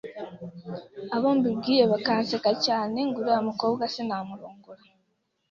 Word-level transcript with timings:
abo 1.15 1.27
mbibwiye 1.37 1.83
bakanseka 1.91 2.51
cyane 2.65 2.97
ngo 3.07 3.17
uriya 3.19 3.41
mukobwa 3.49 3.83
sinamurongora 3.93 4.83